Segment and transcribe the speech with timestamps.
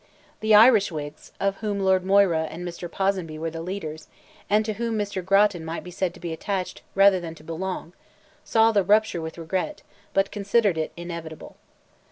[0.39, 2.89] The Irish Whigs, of whom Lord Moira and Mr.
[2.91, 4.07] Ponsonby were the leaders,
[4.49, 5.23] and to whom Mr.
[5.23, 7.93] Grattan might be said to be attached rather than to belong,
[8.43, 9.83] saw the rupture with regret,
[10.15, 11.55] but considered it inevitable.